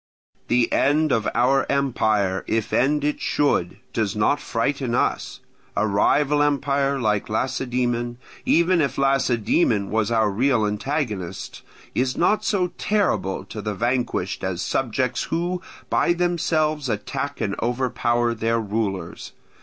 The 0.47 0.73
end 0.73 1.11
of 1.11 1.27
our 1.35 1.67
empire, 1.71 2.43
if 2.47 2.73
end 2.73 3.03
it 3.03 3.21
should, 3.21 3.77
does 3.93 4.15
not 4.15 4.39
frighten 4.39 4.95
us: 4.95 5.41
a 5.77 5.85
rival 5.85 6.41
empire 6.41 6.99
like 6.99 7.29
Lacedaemon, 7.29 8.17
even 8.43 8.81
if 8.81 8.97
Lacedaemon 8.97 9.91
was 9.91 10.09
our 10.09 10.31
real 10.31 10.65
antagonist, 10.65 11.61
is 11.93 12.17
not 12.17 12.43
so 12.43 12.71
terrible 12.79 13.45
to 13.45 13.61
the 13.61 13.75
vanquished 13.75 14.43
as 14.43 14.63
subjects 14.63 15.25
who 15.25 15.61
by 15.91 16.13
themselves 16.13 16.89
attack 16.89 17.39
and 17.39 17.55
overpower 17.61 18.33
their 18.33 18.59
rulers. 18.59 19.33